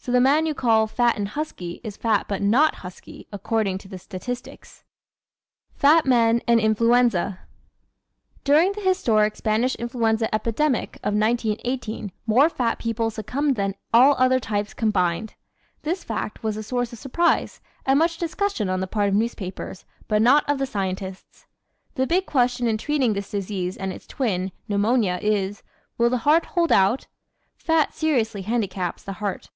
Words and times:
So 0.00 0.12
the 0.12 0.20
man 0.22 0.46
you 0.46 0.54
call 0.54 0.86
"fat 0.86 1.18
and 1.18 1.28
husky" 1.28 1.82
is 1.84 1.98
fat 1.98 2.26
but 2.28 2.40
not 2.40 2.76
husky, 2.76 3.26
according 3.30 3.76
to 3.78 3.88
the 3.88 3.98
statistics. 3.98 4.84
Fat 5.74 6.06
Men 6.06 6.40
and 6.48 6.58
Influenza¶ 6.58 7.40
During 8.44 8.72
the 8.72 8.80
historic 8.80 9.36
Spanish 9.36 9.74
Influenza 9.74 10.32
epidemic 10.34 10.96
of 11.02 11.12
1918 11.12 12.10
more 12.26 12.48
fat 12.48 12.78
people 12.78 13.10
succumbed 13.10 13.56
than 13.56 13.74
all 13.92 14.14
other 14.16 14.40
types 14.40 14.72
combined. 14.72 15.34
This 15.82 16.04
fact 16.04 16.42
was 16.42 16.56
a 16.56 16.62
source 16.62 16.90
of 16.94 16.98
surprise 16.98 17.60
and 17.84 17.98
much 17.98 18.16
discussion 18.16 18.70
on 18.70 18.80
the 18.80 18.86
part 18.86 19.10
of 19.10 19.14
newspapers, 19.14 19.84
but 20.06 20.22
not 20.22 20.48
of 20.48 20.56
the 20.58 20.64
scientists. 20.64 21.44
The 21.96 22.06
big 22.06 22.24
question 22.24 22.66
in 22.66 22.78
treating 22.78 23.12
this 23.12 23.30
disease 23.30 23.76
and 23.76 23.92
its 23.92 24.06
twin, 24.06 24.52
Pneumonia, 24.68 25.18
is: 25.20 25.62
will 25.98 26.08
the 26.08 26.18
heart 26.24 26.46
hold 26.46 26.72
out? 26.72 27.08
Fat 27.58 27.92
seriously 27.92 28.40
handicaps 28.42 29.02
the 29.02 29.14
heart. 29.14 29.50